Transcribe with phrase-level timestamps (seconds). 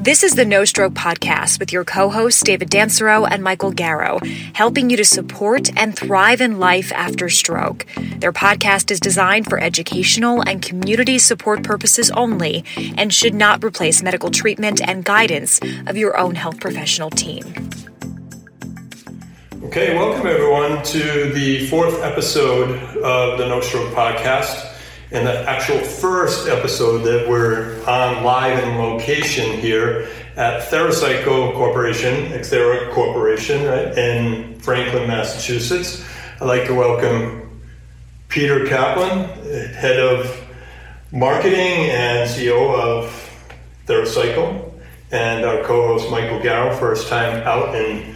[0.00, 4.24] This is the No Stroke Podcast with your co hosts, David Dancero and Michael Garrow,
[4.54, 7.84] helping you to support and thrive in life after stroke.
[8.18, 12.64] Their podcast is designed for educational and community support purposes only
[12.96, 15.58] and should not replace medical treatment and guidance
[15.88, 17.42] of your own health professional team.
[19.64, 22.70] Okay, welcome everyone to the fourth episode
[23.02, 24.67] of the No Stroke Podcast
[25.10, 30.06] and the actual first episode that we're on live in location here
[30.36, 36.04] at TheraCycle Corporation, Xthera Corporation, right, in Franklin, Massachusetts.
[36.40, 37.62] I'd like to welcome
[38.28, 39.30] Peter Kaplan,
[39.72, 40.44] head of
[41.10, 43.10] marketing and CEO of
[43.86, 44.72] TheraCycle,
[45.10, 48.14] and our co-host Michael Garrow, first time out in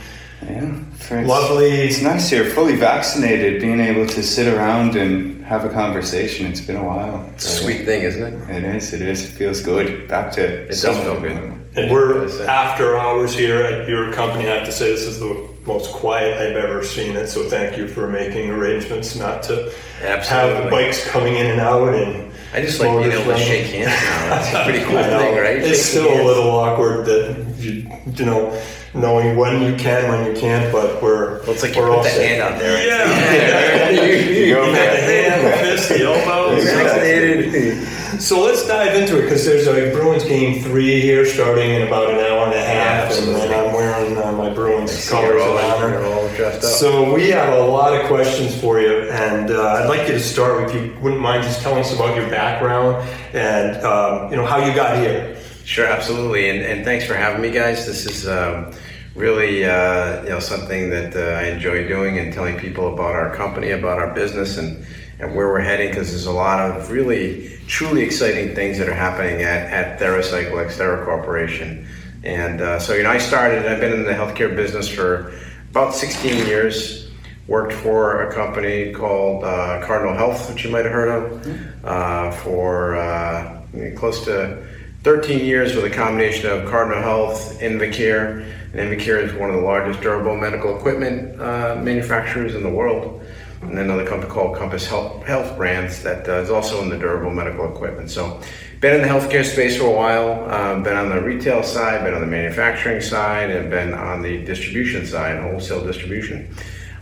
[0.48, 1.70] yeah, lovely.
[1.70, 6.46] It's nice here, fully vaccinated, being able to sit around and have a conversation.
[6.46, 7.28] It's been a while.
[7.34, 8.50] It's a sweet thing, isn't it?
[8.50, 8.92] It is.
[8.92, 9.24] It is.
[9.24, 10.08] It feels good.
[10.08, 11.58] Back to it does feel good.
[11.74, 14.48] And we're after hours here at your company.
[14.48, 17.28] I have to say this is the most quiet I've ever seen it.
[17.28, 20.62] So thank you for making arrangements not to Absolutely.
[20.62, 22.30] have bikes coming in and out and.
[22.54, 24.38] I just like being able to shake hands now.
[24.38, 25.56] It's a pretty cool thing, right?
[25.56, 28.62] It's Shaking still a little awkward that you, you know,
[28.94, 31.40] knowing when you can, when you can't, but we're.
[31.42, 32.26] Well, it's like we're put all the set.
[32.28, 32.86] hand out there.
[32.86, 33.90] Yeah.
[34.42, 36.54] You go You got the hand, the fist, the elbow.
[36.60, 37.88] Vaccinated.
[38.20, 42.10] So let's dive into it because there's a Bruins game three here starting in about
[42.10, 43.48] an hour and a half, and absolutely.
[43.48, 46.04] then I'm wearing uh, my Bruins So colors you're all, of honor.
[46.04, 46.70] all dressed up.
[46.72, 50.20] So we have a lot of questions for you, and uh, I'd like you to
[50.20, 52.96] start with you wouldn't mind just telling us about your background
[53.34, 55.36] and um, you know how you got here.
[55.72, 57.86] Sure, absolutely, and, and thanks for having me, guys.
[57.86, 58.72] This is um,
[59.14, 63.34] really uh, you know something that uh, I enjoy doing and telling people about our
[63.34, 64.86] company, about our business, and,
[65.18, 65.88] and where we're heading.
[65.88, 70.52] Because there's a lot of really truly exciting things that are happening at at TheraCycle
[70.52, 71.88] Xterra Corporation.
[72.22, 73.64] And uh, so you know, I started.
[73.64, 75.32] I've been in the healthcare business for
[75.70, 77.10] about 16 years.
[77.46, 82.30] Worked for a company called uh, Cardinal Health, which you might have heard of, uh,
[82.30, 83.62] for uh,
[83.96, 84.62] close to
[85.02, 89.62] 13 years with a combination of Cardinal Health, Invacare, and Invacare is one of the
[89.62, 93.20] largest durable medical equipment uh, manufacturers in the world.
[93.62, 97.30] And another company called Compass Health, Health Brands that uh, is also in the durable
[97.30, 98.10] medical equipment.
[98.10, 98.40] So,
[98.80, 100.50] been in the healthcare space for a while.
[100.50, 104.44] Um, been on the retail side, been on the manufacturing side, and been on the
[104.44, 106.52] distribution side, wholesale distribution.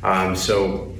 [0.02, 0.94] Um, so,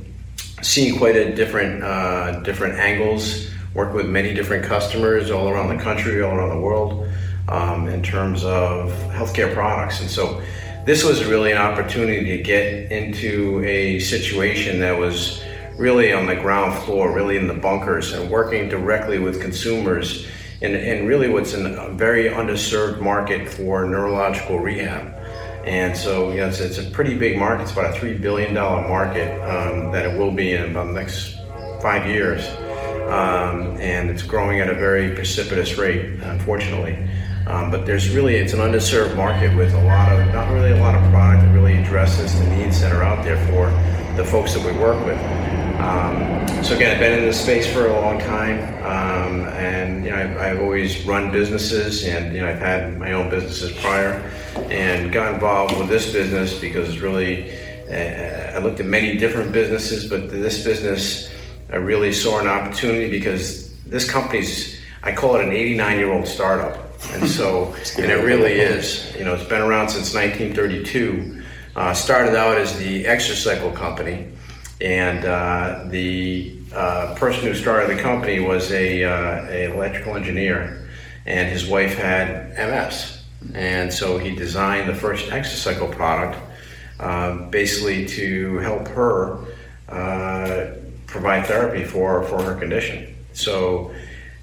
[0.62, 3.50] seeing quite a different uh, different angles.
[3.80, 7.08] Work with many different customers all around the country, all around the world,
[7.48, 10.02] um, in terms of healthcare products.
[10.02, 10.42] And so,
[10.84, 15.42] this was really an opportunity to get into a situation that was
[15.78, 20.28] really on the ground floor, really in the bunkers, and working directly with consumers.
[20.60, 25.06] And, and really, what's in a very underserved market for neurological rehab.
[25.64, 27.62] And so, you know, it's, it's a pretty big market.
[27.62, 31.38] It's about a $3 billion market um, that it will be in about the next
[31.80, 32.46] five years.
[33.10, 36.96] Um, and it's growing at a very precipitous rate, unfortunately.
[37.46, 40.80] Um, but there's really, it's an underserved market with a lot of, not really a
[40.80, 43.70] lot of product that really addresses the needs that are out there for
[44.16, 45.18] the folks that we work with.
[45.80, 50.10] Um, so again, I've been in this space for a long time, um, and you
[50.10, 54.20] know, I've, I've always run businesses, and you know, I've had my own businesses prior,
[54.70, 57.50] and got involved with this business because it's really.
[57.88, 61.28] Uh, I looked at many different businesses, but this business,
[61.72, 64.78] I really saw an opportunity because this company's.
[65.02, 66.76] I call it an 89 year old startup,
[67.12, 69.14] and so, and it really is.
[69.16, 71.42] You know, it's been around since 1932.
[71.76, 74.32] Uh, started out as the Exercycle company,
[74.80, 80.88] and uh, the uh, person who started the company was a, uh, a electrical engineer,
[81.26, 83.22] and his wife had MS,
[83.54, 86.38] and so he designed the first Exercycle product,
[86.98, 89.38] uh, basically to help her
[89.88, 90.72] uh,
[91.10, 93.14] provide therapy for for her condition.
[93.32, 93.92] So.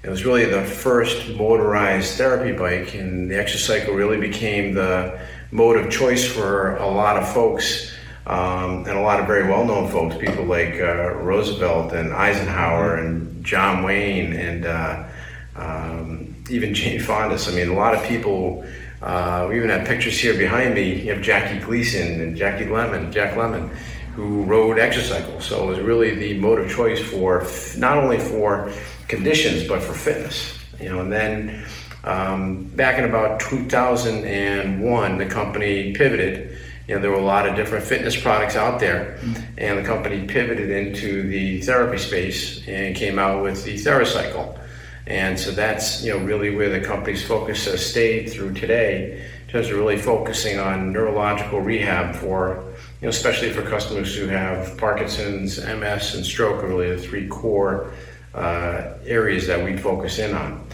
[0.00, 5.18] It was really the first motorized therapy bike, and the Exercycle really became the
[5.50, 7.92] mode of choice for a lot of folks
[8.28, 13.42] um, and a lot of very well-known folks, people like uh, Roosevelt and Eisenhower and
[13.42, 15.08] John Wayne and uh,
[15.56, 17.38] um, even Jane Fonda.
[17.42, 18.64] I mean, a lot of people.
[19.00, 21.02] Uh, we even have pictures here behind me.
[21.02, 23.70] You have Jackie Gleason and Jackie Lemmon, Jack Lemmon,
[24.18, 25.40] who rode Exercycle.
[25.40, 28.72] So it was really the mode of choice for not only for
[29.06, 30.58] conditions but for fitness.
[30.80, 31.64] You know, and then
[32.02, 36.58] um, back in about 2001, the company pivoted.
[36.88, 39.20] You know, there were a lot of different fitness products out there,
[39.56, 44.58] and the company pivoted into the therapy space and came out with the TheraCycle.
[45.06, 49.52] And so that's you know really where the company's focus has stayed through today, in
[49.52, 52.67] terms of really focusing on neurological rehab for
[53.00, 57.28] you know especially for customers who have Parkinson's, MS, and stroke are really the three
[57.28, 57.92] core
[58.34, 60.66] uh, areas that we focus in on.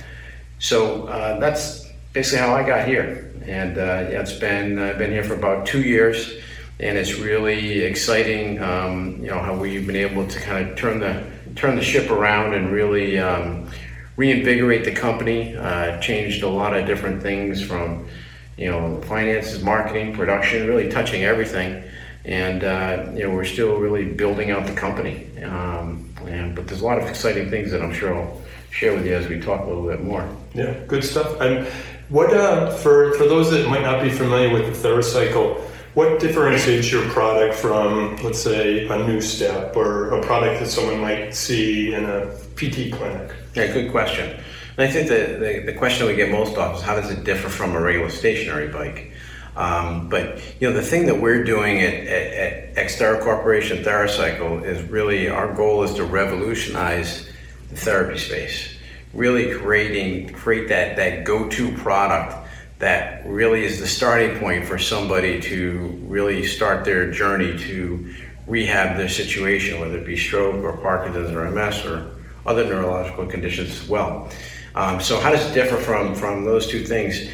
[0.59, 5.11] So uh, that's basically how I got here, and uh, yeah, it's been I've been
[5.11, 6.33] here for about two years,
[6.81, 8.63] and it's really exciting.
[8.63, 11.25] Um, you know how we've been able to kind of turn the
[11.57, 13.71] turn the ship around and really um,
[14.17, 15.57] reinvigorate the company.
[15.57, 18.09] Uh, changed a lot of different things from
[18.57, 21.85] you know finances, marketing, production, really touching everything.
[22.25, 25.29] And uh, you know we're still really building out the company.
[25.43, 28.41] Um, and, but there's a lot of exciting things that I'm sure I'll
[28.71, 30.27] share with you as we talk a little bit more.
[30.55, 31.41] Yeah, good stuff.
[31.41, 31.67] And
[32.09, 35.61] what uh, for for those that might not be familiar with the TheraCycle,
[35.95, 41.35] what differentiates your product from, let's say, a NuStep or a product that someone might
[41.35, 43.31] see in a PT clinic?
[43.55, 44.29] Yeah, good question.
[44.77, 47.23] And I think the, the, the question we get most often is how does it
[47.23, 49.13] differ from a regular stationary bike?
[49.57, 54.65] Um, but you know the thing that we're doing at, at, at Xterra Corporation TheraCycle
[54.65, 57.29] is really our goal is to revolutionize
[57.71, 58.75] the therapy space.
[59.13, 62.49] Really creating create that that go-to product
[62.81, 68.13] that really is the starting point for somebody to really start their journey to
[68.47, 72.11] rehab their situation, whether it be stroke or Parkinson's or MS or
[72.45, 74.29] other neurological conditions as well.
[74.75, 77.31] Um, so how does it differ from from those two things?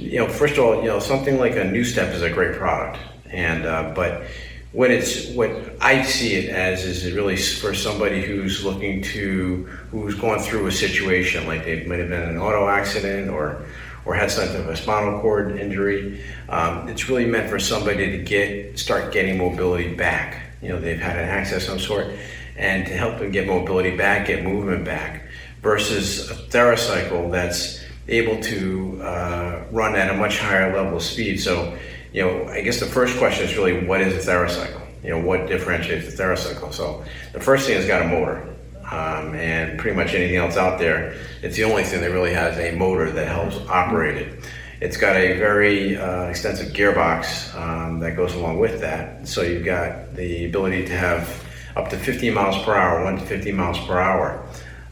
[0.00, 2.98] You know, first of all, you know something like a NuStep is a great product,
[3.26, 4.22] and uh, but
[4.72, 5.50] what it's what
[5.80, 10.72] I see it as is really for somebody who's looking to who's going through a
[10.72, 13.62] situation like they might have been in an auto accident or
[14.06, 16.24] or had some type of a spinal cord injury.
[16.48, 20.40] Um, it's really meant for somebody to get start getting mobility back.
[20.62, 22.06] You know, they've had an accident of some sort,
[22.56, 25.24] and to help them get mobility back, get movement back,
[25.62, 27.79] versus a TheraCycle that's
[28.10, 31.40] able to uh, run at a much higher level of speed.
[31.40, 31.76] So,
[32.12, 34.80] you know, I guess the first question is really what is a TheraCycle?
[35.02, 36.74] You know, what differentiates the TheraCycle?
[36.74, 38.46] So, the first thing is got a motor.
[38.90, 42.58] Um, and pretty much anything else out there, it's the only thing that really has
[42.58, 44.44] a motor that helps operate it.
[44.80, 49.28] It's got a very uh, extensive gearbox um, that goes along with that.
[49.28, 51.46] So you've got the ability to have
[51.76, 54.44] up to 15 miles per hour, 1 to 50 miles per hour.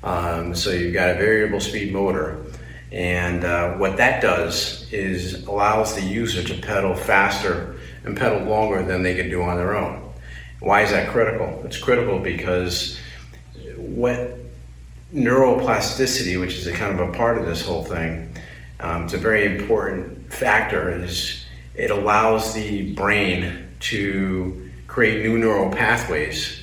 [0.02, 2.44] Um, so you've got a variable speed motor.
[2.90, 8.82] And uh, what that does is allows the user to pedal faster and pedal longer
[8.82, 10.12] than they could do on their own.
[10.60, 11.62] Why is that critical?
[11.64, 12.98] It's critical because
[13.76, 14.38] what
[15.14, 18.34] neuroplasticity, which is a kind of a part of this whole thing,
[18.80, 20.90] um, it's a very important factor.
[20.90, 21.44] Is
[21.74, 26.60] it allows the brain to create new neural pathways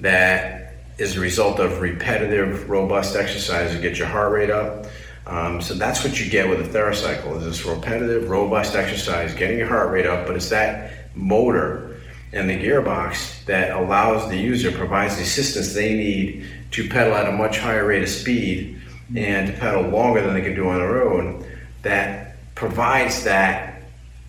[0.00, 4.86] that is a result of repetitive, robust exercise to get your heart rate up.
[5.28, 9.58] Um, so that's what you get with a TheraCycle is this repetitive, robust exercise, getting
[9.58, 12.00] your heart rate up, but it's that motor
[12.32, 17.28] and the gearbox that allows the user, provides the assistance they need to pedal at
[17.28, 18.80] a much higher rate of speed
[19.16, 21.44] and to pedal longer than they can do on their own
[21.82, 23.82] that provides that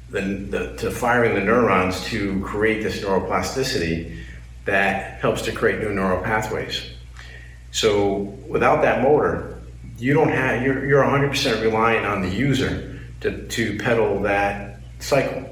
[0.10, 4.18] the, the, to firing the neurons to create this neuroplasticity
[4.66, 6.92] that helps to create new neural pathways.
[7.72, 8.18] So
[8.48, 9.59] without that motor,
[10.00, 15.46] you don't have you're, you're 100% reliant on the user to, to pedal that cycle.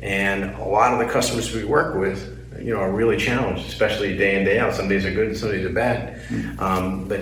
[0.00, 4.16] And a lot of the customers we work with you know, are really challenged, especially
[4.16, 4.74] day in day out.
[4.74, 6.20] Some days are good, and some days are bad.
[6.58, 7.20] Um, but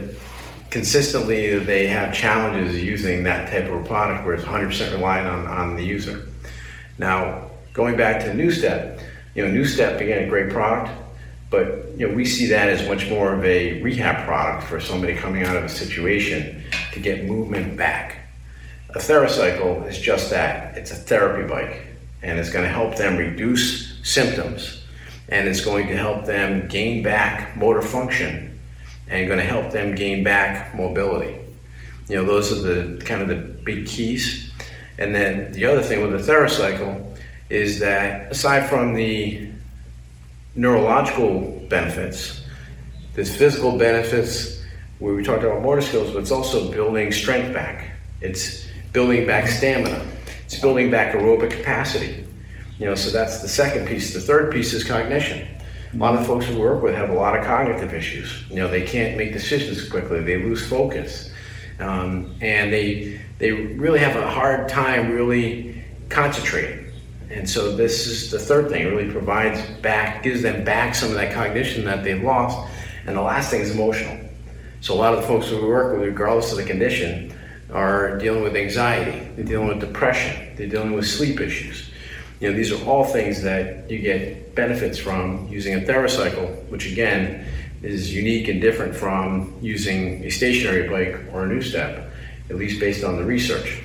[0.70, 5.46] consistently, they have challenges using that type of a product where it's 100% reliant on,
[5.46, 6.26] on the user.
[6.98, 9.00] Now, going back to NuStep,
[9.34, 10.92] you know, NuStep again a great product,
[11.50, 15.14] but you know we see that as much more of a rehab product for somebody
[15.14, 18.18] coming out of a situation to get movement back.
[18.90, 20.76] A TheraCycle is just that.
[20.76, 21.86] It's a therapy bike,
[22.22, 24.84] and it's going to help them reduce symptoms
[25.28, 28.58] and it's going to help them gain back motor function
[29.08, 31.38] and going to help them gain back mobility.
[32.08, 34.52] You know, those are the kind of the big keys.
[34.98, 37.16] And then the other thing with the TheraCycle
[37.48, 39.50] is that aside from the
[40.54, 42.42] neurological benefits,
[43.14, 44.62] there's physical benefits
[44.98, 47.90] where we talked about motor skills, but it's also building strength back.
[48.20, 50.04] It's building back stamina.
[50.44, 52.24] It's building back aerobic capacity.
[52.78, 54.14] You know, so that's the second piece.
[54.14, 55.46] The third piece is cognition.
[55.92, 58.44] A lot of folks we work with have a lot of cognitive issues.
[58.50, 60.20] You know, they can't make decisions quickly.
[60.22, 61.30] They lose focus,
[61.78, 66.83] um, and they they really have a hard time really concentrating.
[67.34, 68.82] And so this is the third thing.
[68.82, 72.72] It really provides back, gives them back some of that cognition that they've lost.
[73.06, 74.20] And the last thing is emotional.
[74.80, 77.36] So a lot of the folks who we work with, regardless of the condition,
[77.72, 81.90] are dealing with anxiety, they're dealing with depression, they're dealing with sleep issues.
[82.38, 86.90] You know, these are all things that you get benefits from using a TheraCycle, which
[86.90, 87.46] again
[87.82, 92.10] is unique and different from using a stationary bike or a NuStep,
[92.48, 93.82] at least based on the research.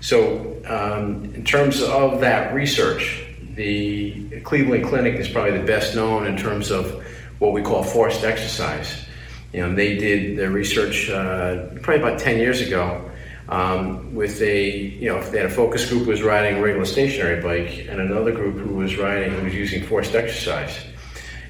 [0.00, 6.26] So, um, in terms of that research, the Cleveland Clinic is probably the best known
[6.26, 7.04] in terms of
[7.38, 9.04] what we call forced exercise.
[9.52, 13.10] You know, they did their research uh, probably about 10 years ago
[13.48, 16.84] um, with a, you know, they had a focus group who was riding a regular
[16.84, 20.78] stationary bike and another group who was riding, who was using forced exercise.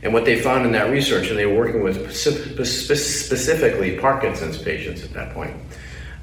[0.03, 5.03] And what they found in that research, and they were working with specifically Parkinson's patients
[5.03, 5.57] at that point.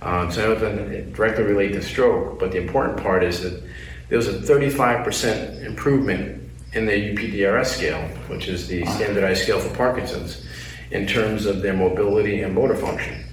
[0.05, 3.63] Um, so it doesn't directly relate to stroke, but the important part is that
[4.07, 9.75] there was a 35% improvement in the UPDRS scale, which is the standardized scale for
[9.75, 10.45] Parkinson's,
[10.91, 13.25] in terms of their mobility and motor function.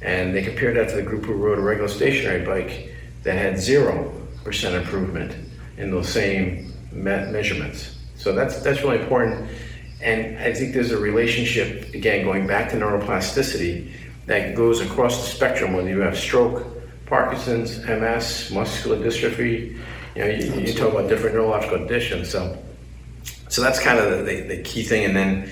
[0.00, 2.94] And they compared that to the group who rode a regular stationary bike
[3.24, 5.34] that had 0% improvement
[5.76, 7.98] in those same me- measurements.
[8.14, 9.50] So that's, that's really important.
[10.00, 13.90] And I think there's a relationship, again, going back to neuroplasticity,
[14.26, 16.66] that goes across the spectrum, whether you have stroke,
[17.06, 19.78] Parkinson's, MS, muscular dystrophy,
[20.14, 22.30] you know, you, you talk about different neurological conditions.
[22.30, 22.56] So,
[23.48, 25.04] so that's kind of the, the, the key thing.
[25.04, 25.48] And then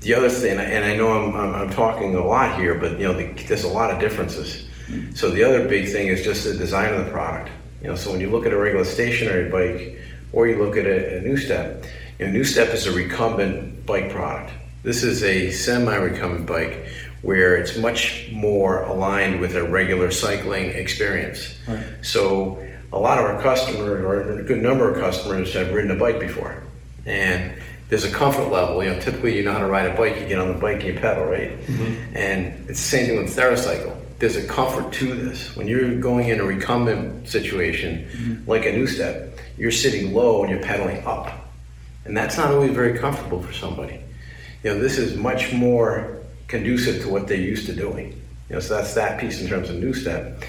[0.00, 3.06] the other thing, and I know I'm, I'm, I'm talking a lot here, but you
[3.06, 4.68] know, the, there's a lot of differences.
[4.86, 5.12] Mm-hmm.
[5.12, 7.50] So the other big thing is just the design of the product.
[7.82, 9.98] You know, so when you look at a regular stationary bike,
[10.32, 11.86] or you look at a, a NuStep,
[12.18, 14.52] you know, NuStep is a recumbent bike product.
[14.82, 16.86] This is a semi-recumbent bike
[17.26, 21.58] where it's much more aligned with a regular cycling experience.
[21.66, 21.84] Right.
[22.00, 25.96] So a lot of our customers, or a good number of customers, have ridden a
[25.96, 26.62] bike before,
[27.04, 27.52] and
[27.88, 28.82] there's a comfort level.
[28.84, 30.84] You know, typically you know how to ride a bike, you get on the bike
[30.84, 31.50] and you pedal, right?
[31.66, 32.16] Mm-hmm.
[32.16, 33.96] And it's the same thing with TheraCycle.
[34.20, 35.56] There's a comfort to this.
[35.56, 38.48] When you're going in a recumbent situation, mm-hmm.
[38.48, 41.32] like a NuStep, you're sitting low and you're pedaling up,
[42.04, 43.98] and that's not always very comfortable for somebody.
[44.62, 46.15] You know, this is much more
[46.48, 48.12] conducive to what they're used to doing.
[48.48, 50.44] You know, so that's that piece in terms of NuStep.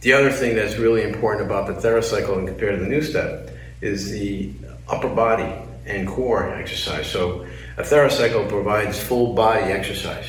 [0.00, 4.10] The other thing that's really important about the TheraCycle and compared to the NuStep is
[4.10, 4.52] the
[4.88, 5.52] upper body
[5.86, 7.10] and core exercise.
[7.10, 7.46] So
[7.76, 10.26] a TheraCycle provides full body exercise.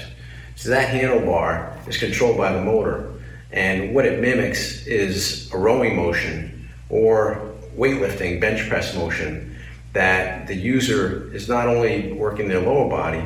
[0.55, 3.13] So that handlebar is controlled by the motor,
[3.51, 9.57] and what it mimics is a rowing motion or weightlifting bench press motion
[9.93, 13.23] that the user is not only working their lower body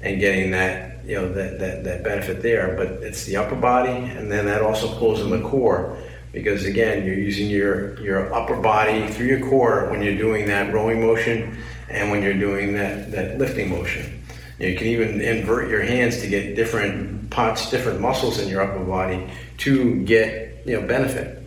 [0.00, 3.90] and getting that you know that, that, that benefit there, but it's the upper body,
[3.90, 5.98] and then that also pulls in the core
[6.34, 10.74] because again, you're using your your upper body through your core when you're doing that
[10.74, 11.56] rowing motion
[11.88, 14.20] and when you're doing that that lifting motion.
[14.58, 18.84] You, can even invert your hands to get different parts, different muscles in your upper
[18.84, 21.40] body to get you know benefit.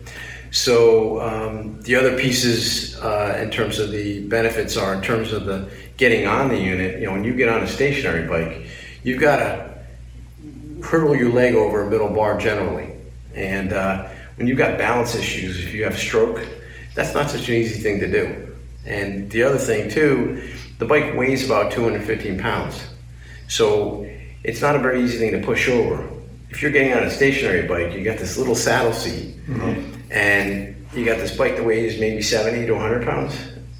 [0.50, 5.44] So um, the other pieces uh, in terms of the benefits are in terms of
[5.44, 7.00] the getting on the unit.
[7.00, 8.67] You know, when you get on a stationary bike
[9.08, 9.74] you've got to
[10.82, 12.92] hurdle your leg over a middle bar generally.
[13.34, 16.46] And uh, when you've got balance issues, if you have stroke,
[16.94, 18.56] that's not such an easy thing to do.
[18.84, 20.48] And the other thing, too,
[20.78, 22.86] the bike weighs about 215 pounds.
[23.48, 24.08] So
[24.44, 26.08] it's not a very easy thing to push over.
[26.50, 30.10] If you're getting on a stationary bike, you got this little saddle seat, mm-hmm.
[30.10, 33.36] and you got this bike that weighs maybe 70 to 100 pounds.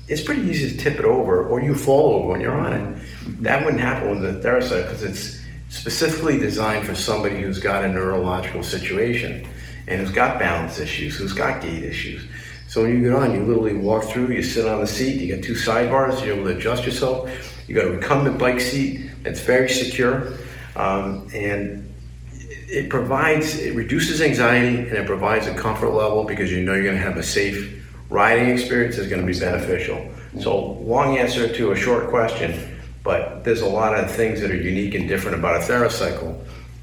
[0.06, 2.98] It's pretty easy to tip it over, or you fall over when you're on it.
[3.40, 7.88] That wouldn't happen with the TheraCycle because it's specifically designed for somebody who's got a
[7.88, 9.46] neurological situation
[9.86, 12.26] and who's got balance issues, who's got gait issues.
[12.68, 15.34] So when you get on, you literally walk through, you sit on the seat, you
[15.34, 17.30] got two sidebars, you're able to adjust yourself.
[17.66, 20.34] You got a recumbent bike seat that's very secure,
[20.76, 21.84] um, and
[22.30, 26.84] it provides, it reduces anxiety and it provides a comfort level because you know you're
[26.84, 30.10] going to have a safe riding experience is going to be beneficial.
[30.40, 34.56] So long answer to a short question but there's a lot of things that are
[34.56, 36.38] unique and different about a TheraCycle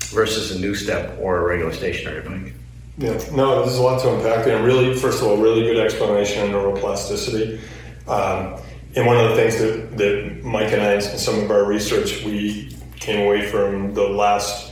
[0.05, 2.53] versus a NuStep or a regular stationary bike.
[2.97, 4.55] Yeah, no, there's a lot to unpack there.
[4.55, 7.59] And really, first of all, really good explanation on neuroplasticity.
[8.07, 8.61] Um,
[8.95, 12.23] and one of the things that, that Mike and I, in some of our research,
[12.23, 14.71] we came away from the last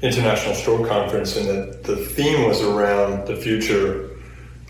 [0.00, 4.16] International Stroke Conference, and that the theme was around the future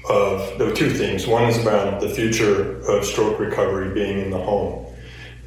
[0.08, 1.26] of, there were two themes.
[1.26, 4.86] One is around the future of stroke recovery being in the home.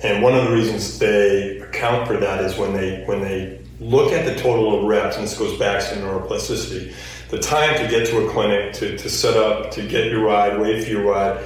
[0.03, 4.11] And one of the reasons they account for that is when they when they look
[4.11, 6.93] at the total of reps, and this goes back to neuroplasticity,
[7.29, 10.59] the time to get to a clinic, to, to set up, to get your ride,
[10.59, 11.43] wait for your ride,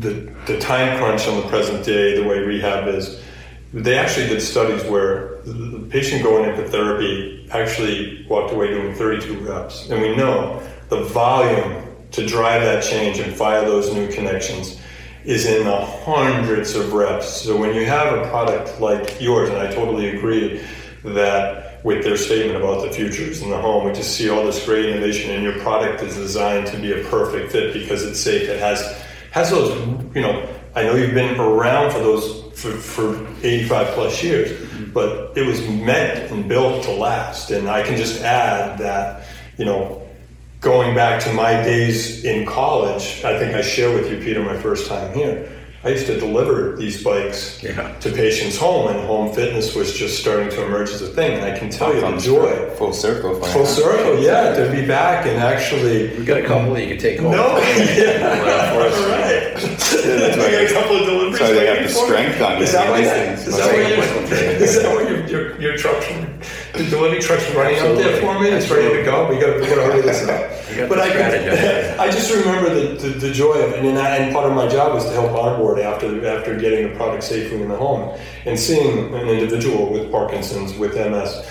[0.00, 3.22] the, the time crunch on the present day, the way rehab is,
[3.72, 9.38] they actually did studies where the patient going into therapy actually walked away doing 32
[9.38, 9.88] reps.
[9.90, 14.80] And we know the volume to drive that change and fire those new connections
[15.24, 17.42] is in the hundreds of reps.
[17.42, 20.62] So when you have a product like yours, and I totally agree
[21.04, 24.64] that with their statement about the futures in the home, we just see all this
[24.64, 28.48] great innovation, and your product is designed to be a perfect fit because it's safe.
[28.48, 29.76] It has has those,
[30.14, 30.48] you know.
[30.76, 35.60] I know you've been around for those for, for 85 plus years, but it was
[35.68, 37.50] meant and built to last.
[37.50, 39.26] And I can just add that,
[39.56, 40.03] you know,
[40.64, 44.56] going back to my days in college, I think I share with you, Peter, my
[44.56, 45.50] first time here.
[45.84, 47.92] I used to deliver these bikes Yeah.
[48.00, 51.32] to patients' home, and home fitness was just starting to emerge as a thing.
[51.32, 52.70] And I can tell you the joy.
[52.78, 53.34] full circle.
[53.34, 56.08] Full circle, yeah, to be back and actually.
[56.18, 57.32] We got a couple that you can take home.
[57.32, 59.54] No, yeah, right.
[59.56, 61.40] I got a couple of deliveries.
[61.40, 62.78] why they have the strength on Is you.
[62.78, 63.46] that what These you- things.
[63.48, 65.76] is that what you- Like- is that what your, your, your
[66.76, 68.48] the delivery truck's running up there for me?
[68.48, 69.28] It's ready to go.
[69.28, 70.50] We got we got to hurry this up.
[70.88, 71.98] But I, strategy.
[72.00, 74.66] I just remember the, the, the joy of it, and, I, and part of my
[74.66, 78.58] job was to help onboard after after getting the product safely in the home and
[78.58, 81.48] seeing an individual with Parkinson's with MS.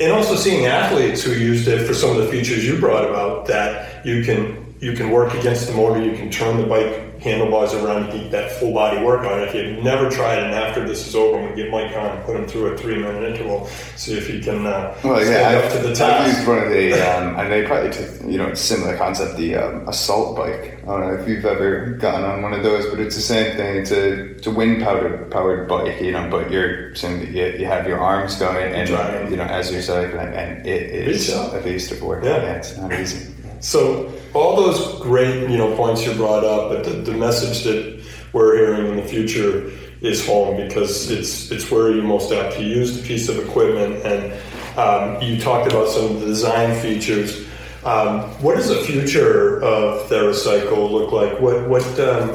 [0.00, 3.46] And also seeing athletes who used it for some of the features you brought about
[3.46, 7.72] that you can you can work against the motor, you can turn the bike handlebars
[7.74, 9.48] around, get that full body workout.
[9.48, 11.96] If you've never tried it, and after this is over, I'm going to get Mike
[11.96, 15.16] on and put him through a three minute interval, see if he can uh, Well,
[15.24, 17.90] stand yeah, up I've, to the I've used one of the, um, and they probably
[17.90, 20.74] took, you know, similar concept, the um, assault bike.
[20.82, 23.56] I don't know if you've ever gotten on one of those, but it's the same
[23.56, 23.76] thing.
[23.76, 27.60] It's a, it's a wind powered powered bike, you know, but you're saying that you,
[27.60, 29.30] you have your arms going and, Driving.
[29.30, 31.56] you know, as you're cycling, and it is Reach out.
[31.56, 32.22] a beast of work.
[32.24, 32.36] Yeah.
[32.36, 33.32] Yeah, it's not easy.
[33.66, 38.00] So all those great you know points you brought up, but the, the message that
[38.32, 42.62] we're hearing in the future is home because it's it's where you're most apt to
[42.62, 43.96] use the piece of equipment.
[44.06, 47.44] And um, you talked about some of the design features.
[47.84, 51.40] Um, what does the future of TheraCycle look like?
[51.40, 52.28] What what um,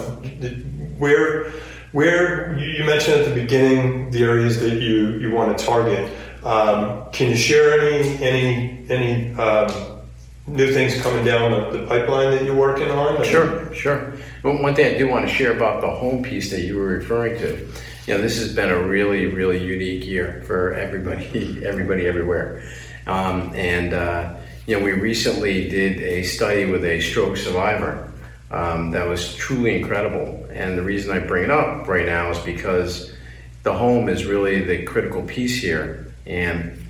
[1.00, 1.50] where
[1.94, 6.12] where you mentioned at the beginning the areas that you, you want to target.
[6.44, 9.91] Um, can you share any any any um,
[10.48, 13.24] new things coming down the, the pipeline that you're working on?
[13.24, 14.14] Sure, sure.
[14.44, 16.88] But one thing I do want to share about the home piece that you were
[16.88, 17.68] referring to,
[18.08, 22.64] you know, this has been a really, really unique year for everybody, everybody, everywhere.
[23.08, 24.36] Um, and uh,
[24.68, 28.12] you know, we recently did a study with a stroke survivor
[28.52, 30.48] um, that was truly incredible.
[30.52, 33.14] And the reason I bring it up right now is because
[33.64, 36.84] the home is really the critical piece here, and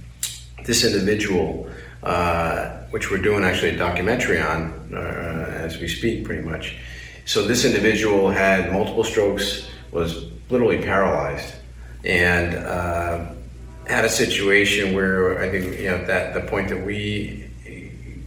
[0.66, 1.71] this individual,
[2.04, 4.98] uh, which we're doing actually a documentary on uh,
[5.58, 6.78] as we speak, pretty much.
[7.26, 11.54] So this individual had multiple strokes, was literally paralyzed,
[12.04, 13.26] and uh,
[13.88, 17.50] had a situation where I think you know that the point that we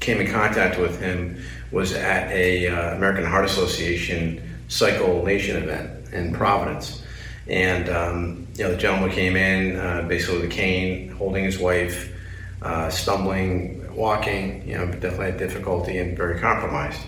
[0.00, 6.12] came in contact with him was at a uh, American Heart Association Cycle Nation event
[6.12, 7.02] in Providence.
[7.48, 11.58] And um, you know, the gentleman came in uh, basically with a cane, holding his
[11.58, 12.13] wife,
[12.62, 14.66] uh, stumbling, walking.
[14.68, 17.00] You know, definitely had difficulty and very compromised.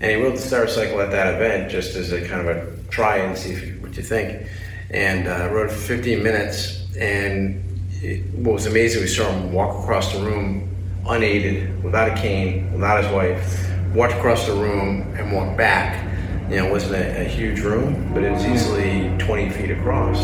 [0.00, 3.18] And he rode the Star-Cycle at that event just as a kind of a try
[3.18, 4.48] and see what you think.
[4.90, 6.86] And uh, rode for 15 minutes.
[6.96, 7.62] And
[8.02, 10.68] it, what was amazing, we saw him walk across the room
[11.06, 16.08] unaided, without a cane, without his wife, walk across the room and walk back.
[16.50, 20.20] You know, it wasn't a, a huge room, but it was easily 20 feet across,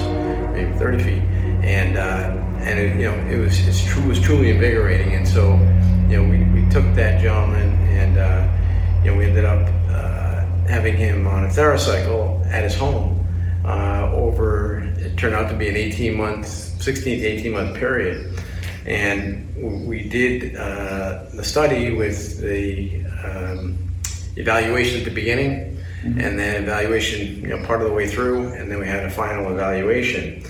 [0.52, 1.22] maybe 30 feet.
[1.62, 5.14] And uh, and it, you know, it was it's true was truly invigorating.
[5.14, 5.54] And so,
[6.08, 10.44] you know, we, we took that gentleman and uh, you know we ended up uh,
[10.68, 13.26] having him on a TheraCycle at his home
[13.64, 14.78] uh, over.
[14.98, 18.38] It turned out to be an 18 month, 16 to 18 month period
[18.88, 23.78] and we did uh, the study with the um,
[24.36, 28.70] evaluation at the beginning and then evaluation you know part of the way through and
[28.70, 30.42] then we had a final evaluation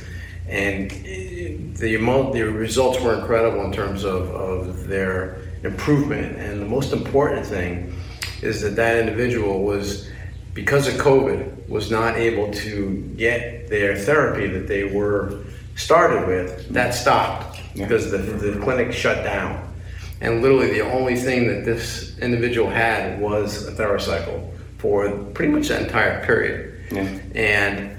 [0.48, 6.61] and uh, the amount the results were incredible in terms of, of their improvement and
[6.61, 7.94] the most important thing
[8.42, 10.08] is that that individual was
[10.54, 16.68] because of covid was not able to get their therapy that they were started with
[16.70, 19.64] that stopped because the, the clinic shut down.
[20.20, 25.68] And literally, the only thing that this individual had was a TheraCycle for pretty much
[25.68, 26.74] the entire period.
[26.90, 27.18] Yeah.
[27.34, 27.96] And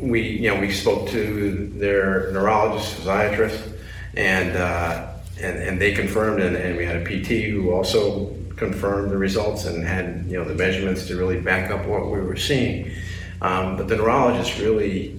[0.00, 3.78] we, you know, we spoke to their neurologist, physiatrist,
[4.16, 9.10] and uh, and, and they confirmed, and, and we had a PT who also confirmed
[9.10, 12.36] the results and had you know the measurements to really back up what we were
[12.36, 12.90] seeing.
[13.40, 15.18] Um, but the neurologist really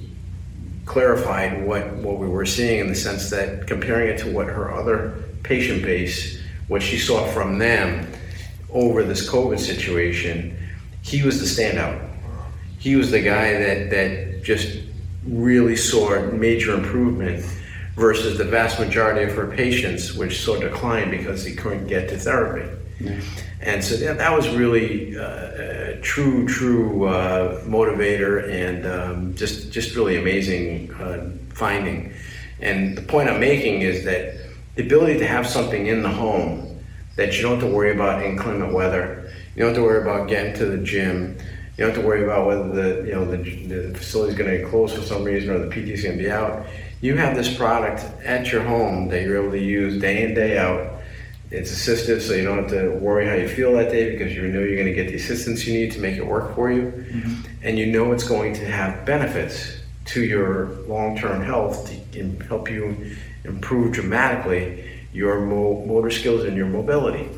[0.86, 4.74] clarified what, what we were seeing in the sense that comparing it to what her
[4.74, 8.12] other patient base, what she saw from them
[8.72, 10.58] over this COVID situation,
[11.02, 12.08] he was the standout.
[12.80, 14.80] He was the guy that, that just
[15.26, 17.46] really saw major improvement
[17.96, 22.18] versus the vast majority of her patients, which saw decline because they couldn't get to
[22.18, 22.70] therapy.
[23.00, 23.20] Yeah.
[23.62, 29.72] And so that, that was really uh, a true, true uh, motivator and um, just,
[29.72, 32.14] just really amazing uh, finding.
[32.62, 34.36] And the point I'm making is that
[34.76, 36.82] the ability to have something in the home
[37.18, 40.30] that you don't have to worry about inclement weather, you don't have to worry about
[40.30, 41.38] getting to the gym,
[41.80, 44.52] you don't have to worry about whether the you know the, the facility is going
[44.52, 46.66] to get closed for some reason or the PT is going to be out.
[47.00, 50.58] You have this product at your home that you're able to use day in day
[50.58, 51.00] out.
[51.52, 54.46] It's assistive, so you don't have to worry how you feel that day because you
[54.50, 56.92] know you're going to get the assistance you need to make it work for you,
[56.92, 57.48] mm-hmm.
[57.64, 63.16] and you know it's going to have benefits to your long-term health to help you
[63.46, 67.30] improve dramatically your motor skills and your mobility.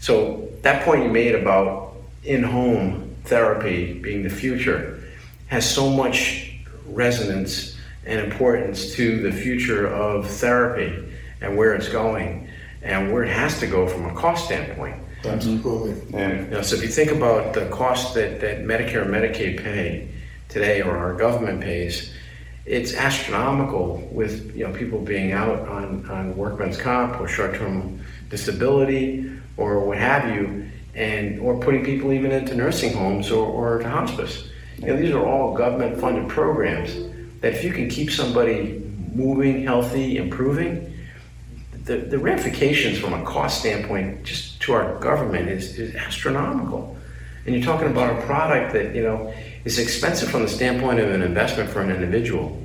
[0.00, 1.94] So that point you made about
[2.24, 5.02] in-home therapy being the future
[5.46, 6.52] has so much
[6.86, 12.48] resonance and importance to the future of therapy and where it's going
[12.82, 14.96] and where it has to go from a cost standpoint.
[15.24, 16.18] Absolutely.
[16.18, 20.08] You know, so if you think about the cost that, that Medicare and Medicaid pay
[20.48, 22.12] today or our government pays,
[22.64, 29.32] it's astronomical with you know people being out on, on workman's comp or short-term disability
[29.56, 33.88] or what have you and or putting people even into nursing homes or, or to
[33.88, 34.48] hospice.
[34.78, 36.94] You know, these are all government funded programs
[37.40, 38.82] that if you can keep somebody
[39.14, 40.92] moving, healthy, improving,
[41.84, 46.96] the, the ramifications from a cost standpoint just to our government is, is astronomical.
[47.44, 49.32] And you're talking about a product that, you know,
[49.64, 52.60] is expensive from the standpoint of an investment for an individual,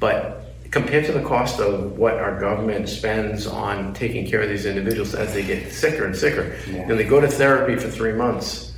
[0.00, 0.43] but
[0.74, 5.14] compared to the cost of what our government spends on taking care of these individuals
[5.14, 6.56] as they get sicker and sicker.
[6.68, 6.88] Yeah.
[6.88, 8.74] And they go to therapy for three months,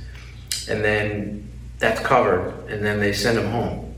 [0.69, 3.95] and then that's covered, and then they send them home.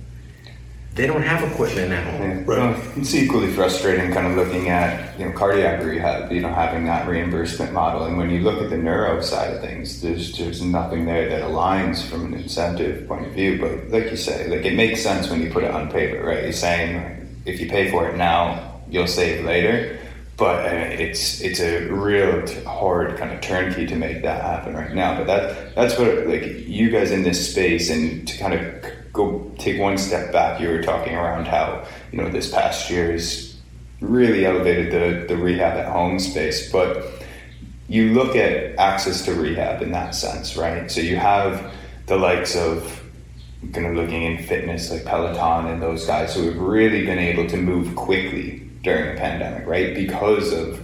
[0.96, 2.22] They don't have equipment at home.
[2.22, 2.44] Yeah.
[2.46, 2.98] Right.
[2.98, 7.06] it's equally frustrating, kind of looking at you know cardiac rehab, you know, having that
[7.06, 11.06] reimbursement model, and when you look at the neuro side of things, there's there's nothing
[11.06, 13.60] there that aligns from an incentive point of view.
[13.60, 16.44] But like you say, like it makes sense when you put it on paper, right?
[16.44, 20.00] You're saying if you pay for it now, you'll save later.
[20.38, 24.94] But uh, it's it's a real hard kind of turnkey to make that happen right
[24.94, 25.18] now.
[25.18, 29.52] But that that's what like you guys in this space and to kind of go
[29.58, 30.62] take one step back.
[30.62, 33.58] You were talking around how you know this past year has
[34.00, 37.06] really elevated the the rehab at home space, but
[37.90, 40.90] you look at access to rehab in that sense, right?
[40.90, 41.74] So you have
[42.06, 42.99] the likes of
[43.74, 47.48] kind of looking in fitness like Peloton and those guys who have really been able
[47.48, 49.94] to move quickly during the pandemic, right?
[49.94, 50.82] Because of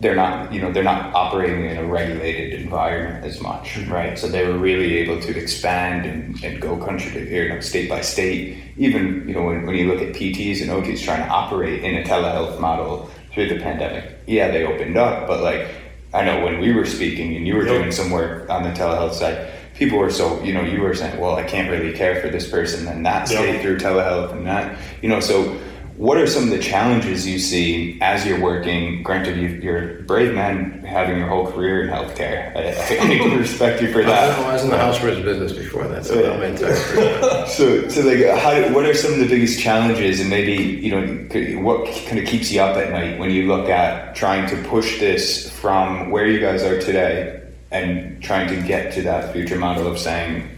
[0.00, 3.92] they're not, you know, they're not operating in a regulated environment as much, mm-hmm.
[3.92, 4.18] right?
[4.18, 7.88] So they were really able to expand and, and go country to, you know, state
[7.88, 8.58] by state.
[8.76, 11.96] Even, you know, when, when you look at PTs and OTs trying to operate in
[11.96, 15.66] a telehealth model through the pandemic, yeah, they opened up, but like,
[16.12, 17.80] I know when we were speaking and you were yep.
[17.80, 21.18] doing some work on the telehealth side, people were so you know you were saying
[21.20, 24.78] well i can't really care for this person and that stay through telehealth and that
[25.02, 25.58] you know so
[25.96, 29.02] what are some of the challenges you see as you're working?
[29.02, 32.54] Granted you, are a brave man having your whole career in healthcare.
[32.54, 34.38] I, I respect you for that.
[34.38, 36.32] i was in the house business before that so yeah.
[36.32, 36.56] I'm
[37.48, 41.62] so so like how, what are some of the biggest challenges and maybe you know
[41.62, 44.98] what kind of keeps you up at night when you look at trying to push
[45.00, 49.86] this from where you guys are today and trying to get to that future model
[49.86, 50.56] of saying,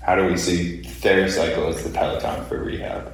[0.00, 3.12] how do we see TheraCycle as the Peloton for rehab?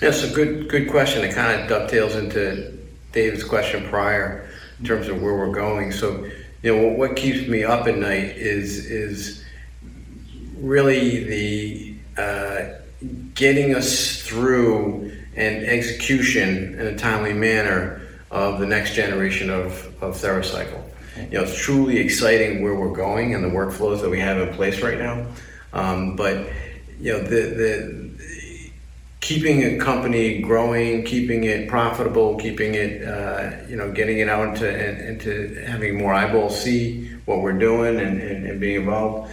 [0.00, 1.22] That's a good good question.
[1.22, 2.76] It kind of dovetails into
[3.12, 4.48] David's question prior
[4.80, 5.92] in terms of where we're going.
[5.92, 6.28] So,
[6.62, 9.44] you know, what keeps me up at night is is
[10.56, 12.68] really the uh,
[13.34, 20.16] getting us through and execution in a timely manner of the next generation of, of
[20.16, 24.38] TheraCycle you know, it's truly exciting where we're going and the workflows that we have
[24.38, 25.26] in place right now.
[25.72, 26.48] Um, but
[27.00, 28.12] you know, the the
[29.20, 34.48] keeping a company growing, keeping it profitable, keeping it, uh, you know, getting it out
[34.48, 39.30] into into having more eyeballs see what we're doing and, and, and being involved.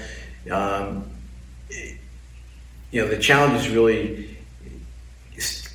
[0.51, 1.09] Um,
[2.91, 4.37] you know, the challenge is really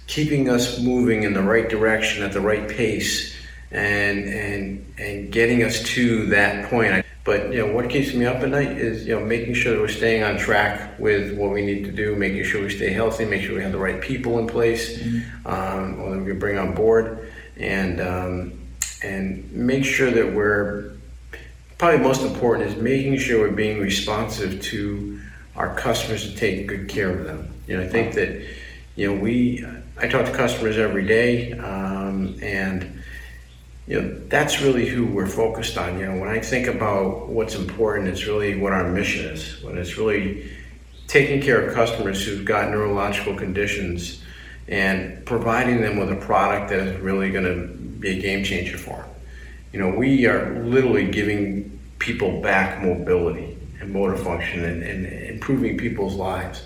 [0.07, 3.34] keeping us moving in the right direction at the right pace
[3.75, 7.05] and and and getting us to that point.
[7.25, 9.81] But you know what keeps me up at night is you know making sure that
[9.81, 13.25] we're staying on track with what we need to do, making sure we stay healthy,
[13.25, 15.47] make sure we have the right people in place, mm-hmm.
[15.47, 18.53] um, we can bring on board, and um,
[19.03, 20.93] and make sure that we're
[21.79, 25.21] probably most important is making sure we're being responsive to
[25.57, 27.49] our customers and take good care of them.
[27.67, 28.47] You know, I think that
[28.97, 33.03] you know we I talk to customers every day, um, and
[33.87, 35.99] you know that's really who we're focused on.
[35.99, 39.63] You know, when I think about what's important, it's really what our mission is.
[39.63, 40.51] When it's really
[41.07, 44.23] taking care of customers who've got neurological conditions
[44.69, 48.79] and providing them with a product that is really going to be a game changer
[48.79, 49.11] for them.
[49.73, 55.77] You know, we are literally giving people back mobility and motor function and, and improving
[55.77, 56.63] people's lives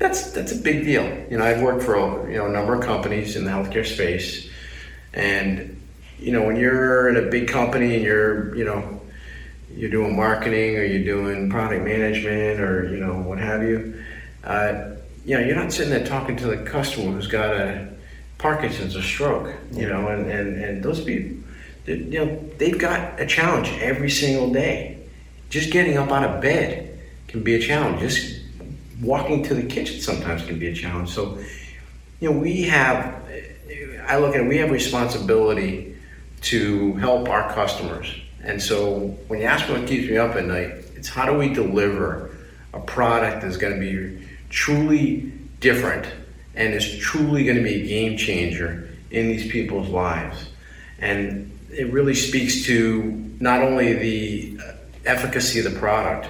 [0.00, 1.04] that's that's a big deal.
[1.30, 3.86] You know, I've worked for a, you know a number of companies in the healthcare
[3.86, 4.48] space,
[5.12, 5.79] and
[6.20, 9.00] you know when you're in a big company and you're you know
[9.74, 14.02] you're doing marketing or you're doing product management or you know what have you,
[14.44, 14.90] uh,
[15.24, 17.88] you know you're not sitting there talking to the customer who's got a
[18.40, 19.54] Parkinson's or stroke.
[19.72, 21.36] You know, and and and those people,
[21.86, 24.98] you know, they've got a challenge every single day.
[25.50, 28.00] Just getting up out of bed can be a challenge.
[28.00, 28.40] Just
[29.00, 31.10] walking to the kitchen sometimes can be a challenge.
[31.10, 31.38] So,
[32.20, 33.22] you know, we have,
[34.06, 35.96] I look at it, we have responsibility
[36.42, 38.14] to help our customers.
[38.42, 41.36] And so when you ask me what keeps me up at night, it's how do
[41.36, 42.36] we deliver
[42.72, 46.06] a product that's going to be truly different
[46.54, 50.48] and is truly going to be a game changer in these people's lives.
[50.98, 54.72] And it really speaks to not only the uh,
[55.06, 56.28] efficacy of the product,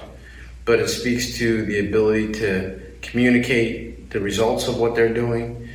[0.65, 5.67] but it speaks to the ability to communicate the results of what they're doing,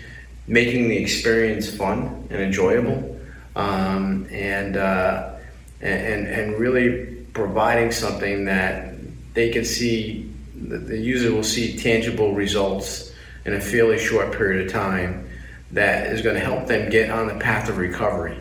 [0.46, 3.15] making the experience fun and enjoyable,
[3.56, 5.32] um, and, uh,
[5.80, 8.94] and and really providing something that
[9.34, 10.30] they can see.
[10.54, 13.12] The user will see tangible results
[13.44, 15.28] in a fairly short period of time
[15.72, 18.38] that is going to help them get on the path of recovery.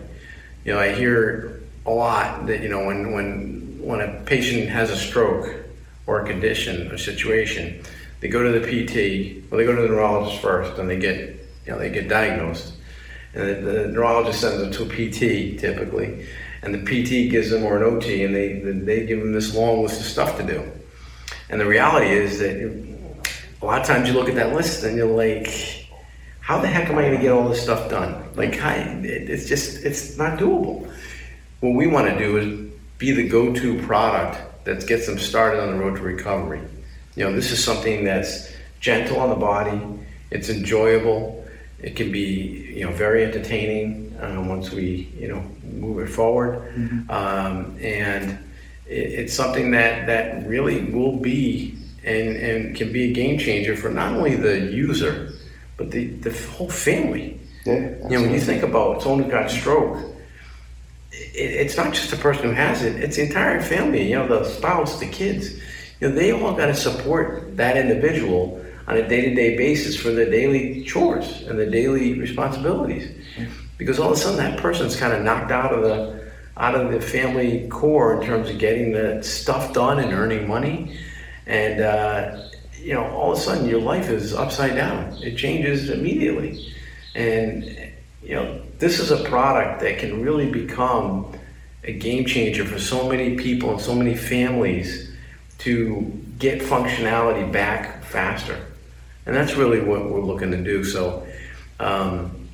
[0.64, 4.90] You know, I hear a lot that you know when when when a patient has
[4.90, 5.54] a stroke
[6.08, 7.84] or a condition or situation,
[8.20, 11.18] they go to the PT, well, they go to the neurologist first, and they get,
[11.66, 12.74] you know, they get diagnosed,
[13.36, 16.26] and the, the neurologist sends them to a PT typically,
[16.64, 19.84] and the PT gives them or an OT, and they they give them this long
[19.84, 20.72] list of stuff to do,
[21.50, 22.56] and the reality is that
[23.62, 25.88] a lot of times you look at that list and you're like,
[26.40, 28.24] how the heck am I going to get all this stuff done?
[28.36, 30.92] Like, I, it's just it's not doable.
[31.62, 35.72] What we want to do is be the go-to product that gets them started on
[35.72, 36.62] the road to recovery.
[37.16, 39.82] You know, this is something that's gentle on the body,
[40.32, 41.45] it's enjoyable,
[41.86, 46.60] it can be, you know, very entertaining um, once we, you know, move it forward.
[46.74, 47.12] Mm-hmm.
[47.12, 48.40] Um, and
[48.88, 53.78] it, it's something that, that really will be and, and can be a game changer
[53.78, 55.34] for not only the user,
[55.78, 57.40] but the, the whole family.
[57.66, 59.98] Yeah, you know, when you think about someone who got stroke,
[61.12, 64.08] it's not just the person who has it; it's the entire family.
[64.08, 65.60] You know, the spouse, the kids.
[66.00, 70.30] You know, they all got to support that individual on a day-to-day basis for their
[70.30, 73.10] daily chores and their daily responsibilities.
[73.78, 76.26] Because all of a sudden, that person's kind of knocked out of the
[76.58, 80.98] out of the family core in terms of getting the stuff done and earning money,
[81.46, 82.48] and uh,
[82.80, 85.12] you know, all of a sudden, your life is upside down.
[85.22, 86.74] It changes immediately,
[87.14, 87.66] and
[88.24, 91.34] you know, this is a product that can really become
[91.84, 95.14] a game changer for so many people and so many families
[95.60, 96.02] to
[96.40, 98.60] get functionality back faster.
[99.26, 100.84] And that's really what we're looking to do.
[100.84, 101.26] So,
[101.80, 102.46] um,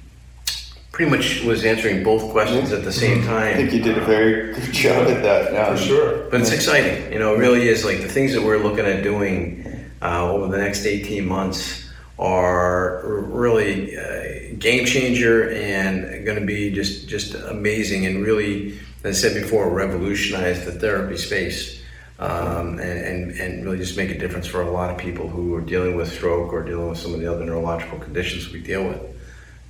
[0.92, 3.28] pretty much was answering both questions at the same mm-hmm.
[3.28, 3.54] time.
[3.54, 5.54] I think you did a very good job at that.
[5.54, 6.30] Yeah, for sure.
[6.30, 7.12] But it's exciting.
[7.12, 9.66] You know, it really is like the things that we're looking at doing
[10.02, 16.72] uh, over the next 18 months are really uh, game changer and going to be
[16.72, 21.81] just just amazing and really, as I said before, revolutionize the therapy space
[22.22, 25.56] um, and, and, and really just make a difference for a lot of people who
[25.56, 28.84] are dealing with stroke or dealing with some of the other neurological conditions we deal
[28.84, 29.02] with.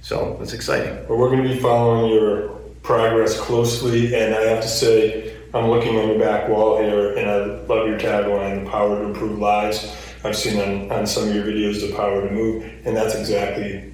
[0.02, 0.94] So it's exciting.
[1.08, 2.50] Well, we're going to be following your
[2.84, 7.30] progress closely, and I have to say, I'm looking on your back wall here, and
[7.30, 7.38] I
[7.68, 11.46] love your tagline, "The power to improve lives." I've seen on, on some of your
[11.46, 13.94] videos the power to move, and that's exactly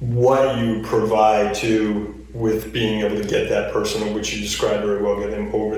[0.00, 5.02] what you provide to with being able to get that person, which you described very
[5.02, 5.77] well, get them over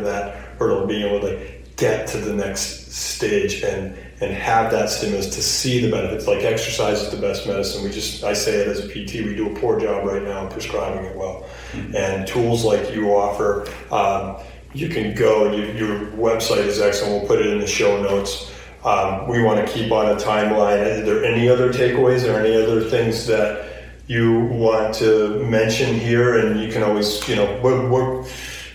[0.61, 5.43] hurdle, being able to get to the next stage and and have that stimulus to
[5.43, 6.27] see the benefits.
[6.27, 7.83] Like exercise is the best medicine.
[7.83, 9.25] We just I say it as a PT.
[9.25, 11.97] We do a poor job right now in prescribing it well, mm-hmm.
[11.97, 13.67] and tools like you offer.
[13.91, 14.37] Um,
[14.75, 15.51] you can go.
[15.53, 17.15] You, your website is excellent.
[17.15, 18.53] We'll put it in the show notes.
[18.85, 21.01] Um, we want to keep on a timeline.
[21.01, 23.69] Are there any other takeaways or any other things that
[24.07, 26.39] you want to mention here?
[26.39, 28.25] And you can always, you know, we're, we're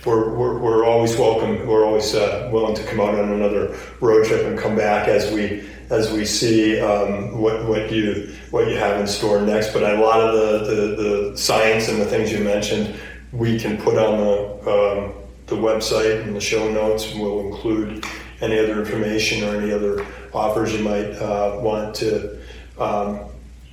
[0.06, 1.65] we're, we're, we're always welcome.
[1.68, 5.32] We're always uh, willing to come out on another road trip and come back as
[5.32, 9.74] we as we see um, what what you what you have in store next.
[9.74, 12.96] But a lot of the, the, the science and the things you mentioned,
[13.32, 15.13] we can put on the um,
[15.48, 18.06] the website and the show notes, and we'll include
[18.41, 22.39] any other information or any other offers you might uh, want to
[22.78, 23.22] um,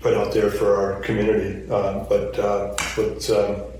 [0.00, 1.68] put out there for our community.
[1.70, 3.71] Uh, but uh, but um,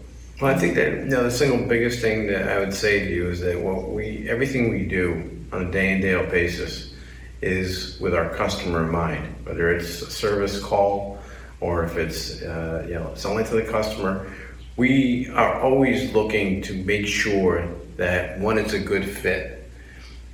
[0.43, 3.15] well, I think that you know the single biggest thing that I would say to
[3.15, 6.93] you is that what we everything we do on a day in day out basis
[7.41, 9.37] is with our customer in mind.
[9.45, 11.21] Whether it's a service call
[11.61, 14.33] or if it's uh, you know selling to the customer,
[14.77, 17.65] we are always looking to make sure
[17.97, 19.71] that one it's a good fit,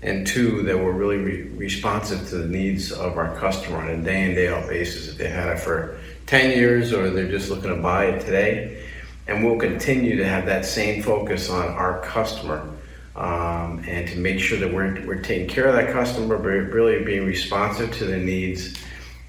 [0.01, 4.03] and two that we're really re- responsive to the needs of our customer on a
[4.03, 5.09] day in day out basis.
[5.09, 8.85] If they had it for ten years or they're just looking to buy it today
[9.29, 12.69] and we'll continue to have that same focus on our customer
[13.15, 17.05] um, and to make sure that we're, we're taking care of that customer, but really
[17.05, 18.75] being responsive to their needs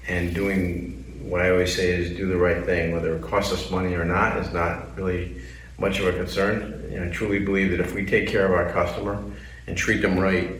[0.08, 3.70] and doing what I always say is do the right thing, whether it costs us
[3.70, 5.42] money or not, is not really
[5.78, 6.88] much of a concern.
[6.90, 9.22] You know, I truly believe that if we take care of our customer
[9.66, 10.50] and treat them right,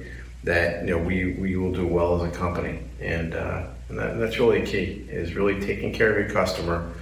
[0.44, 4.18] that you know we, we will do well as a company, and, uh, and that,
[4.18, 6.92] that's really key is really taking care of your customer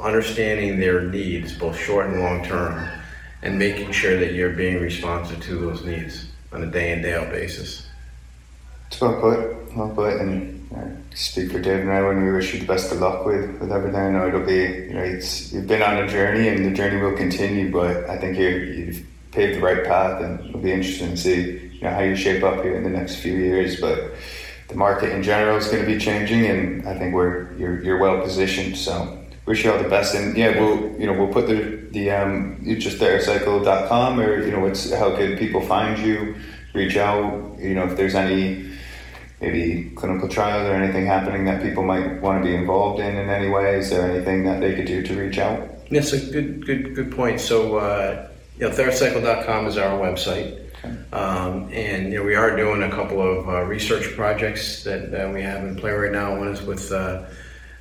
[0.00, 2.88] understanding their needs, both short and long term,
[3.42, 7.14] and making sure that you're being responsive to those needs on a day in day
[7.14, 7.86] out basis.
[8.88, 12.54] It's well put, well put, and uh, speak for Dave and I when we wish
[12.54, 14.00] you the best of luck with, with everything.
[14.00, 17.00] I know it'll be, you know, it's you've been on a journey, and the journey
[17.00, 17.70] will continue.
[17.70, 21.70] But I think you you've paved the right path, and it'll be interesting to see,
[21.74, 23.80] you know, how you shape up here in the next few years.
[23.80, 24.14] But
[24.68, 27.98] the market in general is going to be changing, and I think we're you're you're
[27.98, 28.76] well positioned.
[28.76, 29.17] So
[29.48, 30.14] wish you all the best.
[30.14, 34.60] And yeah, we'll you know we'll put the the um just theracycle.com or you know
[34.60, 36.36] what's how can people find you,
[36.74, 37.58] reach out.
[37.58, 38.70] You know if there's any
[39.40, 43.30] maybe clinical trials or anything happening that people might want to be involved in in
[43.30, 43.78] any way.
[43.78, 45.68] Is there anything that they could do to reach out?
[45.90, 47.40] Yes, a good good good point.
[47.40, 50.66] So uh, you know theracycle.com is our website.
[51.12, 55.32] Um, and you know, we are doing a couple of uh, research projects that, that
[55.34, 56.38] we have in play right now.
[56.38, 57.24] One is with uh,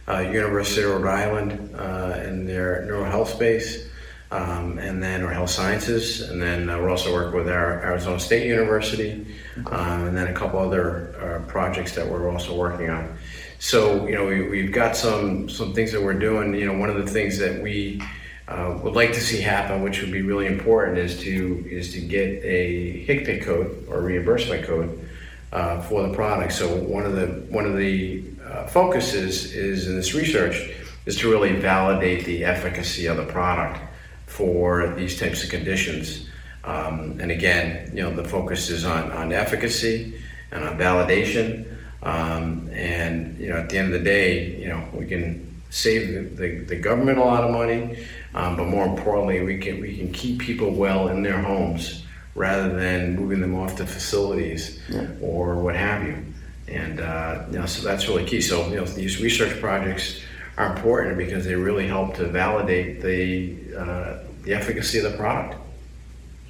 [0.08, 3.90] uh, University of Rhode Island uh, in their neurohealth space,
[4.32, 8.20] um, and then or health sciences, and then uh, we're also working with our Arizona
[8.20, 9.26] State University,
[9.68, 13.18] um, and then a couple other uh, projects that we're also working on.
[13.60, 16.54] So you know we, have got some some things that we're doing.
[16.54, 18.02] You know one of the things that we
[18.48, 22.02] uh, would like to see happen, which would be really important, is to is to
[22.02, 25.10] get a HCPCS code or reimbursement code
[25.52, 26.54] uh, for the product.
[26.54, 30.70] So one of the one of the uh, focus is, is in this research
[31.06, 33.80] is to really validate the efficacy of the product
[34.26, 36.28] for these types of conditions.
[36.64, 40.20] Um, and again, you know, the focus is on, on efficacy
[40.52, 41.66] and on validation.
[42.04, 46.14] Um, and you know, at the end of the day, you know, we can save
[46.14, 49.98] the, the, the government a lot of money, um, but more importantly, we can we
[49.98, 52.06] can keep people well in their homes
[52.36, 55.08] rather than moving them off to facilities yeah.
[55.22, 56.24] or what have you.
[56.68, 58.42] And uh, you know, so that's really key.
[58.42, 60.22] So you know, these research projects
[60.58, 65.56] are important because they really help to validate the uh, the efficacy of the product.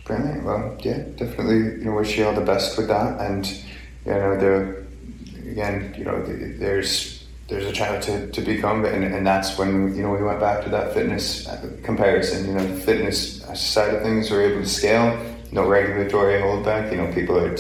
[0.06, 0.44] Brilliant.
[0.44, 1.58] Well, yeah, definitely.
[1.58, 3.20] You know, wish you all the best with that.
[3.20, 3.46] And
[4.06, 4.88] you know, the
[5.52, 9.96] again, you know, the, there's there's a chance to, to become, and, and that's when
[9.96, 11.48] you know we went back to that fitness
[11.84, 12.48] comparison.
[12.48, 15.18] You know, the fitness side of things were able to scale,
[15.52, 16.92] no regulatory holdback.
[16.92, 17.56] You know, people are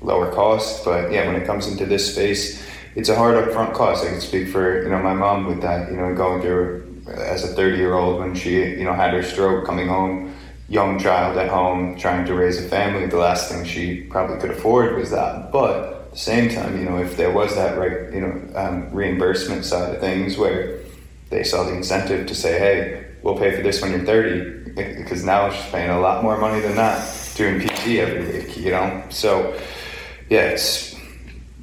[0.00, 0.84] lower cost.
[0.84, 4.04] But yeah, when it comes into this space, it's a hard upfront cost.
[4.04, 5.90] I can speak for you know my mom with that.
[5.90, 9.22] You know, going through as a 30 year old when she you know had her
[9.22, 10.34] stroke, coming home,
[10.68, 13.06] young child at home, trying to raise a family.
[13.06, 15.52] The last thing she probably could afford was that.
[15.52, 18.90] But at the same time, you know, if there was that right, you know, um,
[18.92, 20.80] reimbursement side of things where
[21.30, 25.24] they saw the incentive to say, hey, we'll pay for this when you're 30, because
[25.24, 29.02] now she's paying a lot more money than that doing PT every week, you know.
[29.10, 29.58] So
[30.28, 30.94] yeah, it's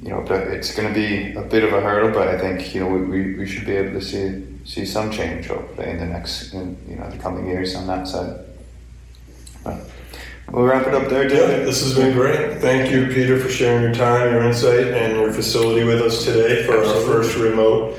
[0.02, 2.10] you know, but it's going to be a bit of a hurdle.
[2.10, 5.46] But I think you know we, we should be able to see see some change
[5.46, 8.40] hopefully in the next in, you know the coming years on that side.
[9.64, 9.80] But
[10.50, 11.58] we'll wrap it up there, David.
[11.58, 12.58] Yeah, this has been great.
[12.60, 16.64] Thank you, Peter, for sharing your time, your insight, and your facility with us today
[16.64, 17.02] for Absolutely.
[17.02, 17.98] our first remote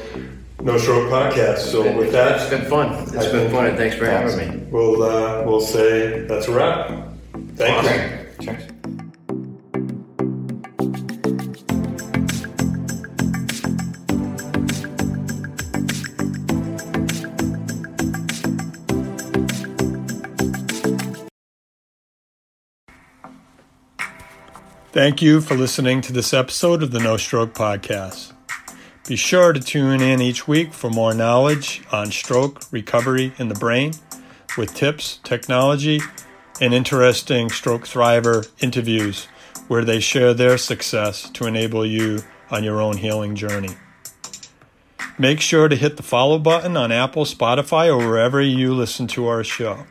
[0.62, 1.60] No Stroke podcast.
[1.60, 2.94] So been, with that, it's been fun.
[3.04, 4.66] It's I been fun, and thanks for having me.
[4.70, 6.90] We'll uh, we'll say that's a wrap.
[7.56, 8.12] Thank awesome.
[8.12, 8.17] you.
[24.98, 28.34] Thank you for listening to this episode of the No Stroke Podcast.
[29.08, 33.54] Be sure to tune in each week for more knowledge on stroke recovery in the
[33.54, 33.94] brain
[34.58, 36.02] with tips, technology,
[36.60, 39.26] and interesting stroke thriver interviews
[39.68, 43.76] where they share their success to enable you on your own healing journey.
[45.20, 49.28] Make sure to hit the follow button on Apple, Spotify, or wherever you listen to
[49.28, 49.86] our show.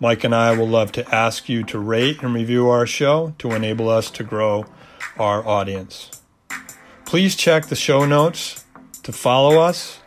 [0.00, 3.50] Mike and I will love to ask you to rate and review our show to
[3.50, 4.64] enable us to grow
[5.18, 6.10] our audience.
[7.04, 8.64] Please check the show notes
[9.02, 9.98] to follow us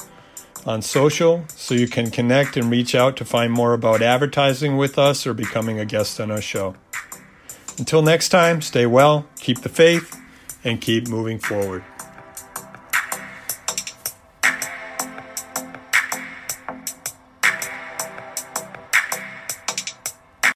[0.65, 4.97] on social so you can connect and reach out to find more about advertising with
[4.97, 6.75] us or becoming a guest on our show.
[7.77, 10.15] Until next time, stay well, keep the faith,
[10.63, 11.83] and keep moving forward.